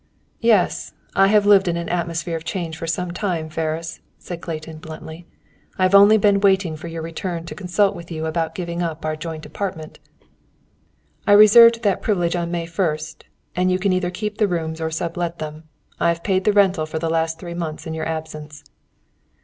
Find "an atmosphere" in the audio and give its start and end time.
1.77-2.35